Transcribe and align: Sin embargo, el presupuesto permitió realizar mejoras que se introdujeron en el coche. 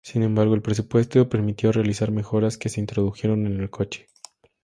Sin 0.03 0.23
embargo, 0.23 0.55
el 0.55 0.63
presupuesto 0.63 1.29
permitió 1.29 1.71
realizar 1.71 2.09
mejoras 2.09 2.57
que 2.57 2.69
se 2.69 2.79
introdujeron 2.79 3.45
en 3.45 3.59
el 3.61 3.69
coche. 3.69 4.07